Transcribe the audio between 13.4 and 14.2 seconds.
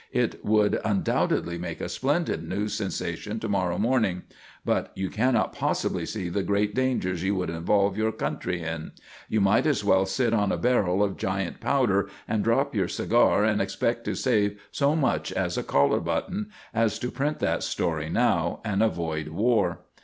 and expect to